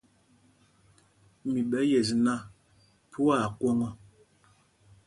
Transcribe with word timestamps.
Mi 1.49 1.59
ɓɛ̄ 1.69 1.83
yes 1.91 2.09
nak, 2.25 2.41
phu 3.11 3.21
aa 3.35 3.45
kwoŋ 3.59 3.79
ɔ. 3.87 3.89